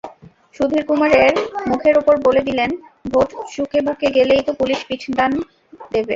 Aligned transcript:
সুধীরকুমারের 0.55 1.33
মুখের 1.67 1.95
ওপর 1.97 2.15
বলে 2.23 2.41
দিলেন, 2.41 2.69
ভোট 3.11 3.29
চুকেবুকে 3.53 4.07
গেলেই 4.17 4.41
তো 4.47 4.51
পুলিশ 4.53 4.79
পিঠটান 4.87 5.31
দেবে। 5.91 6.09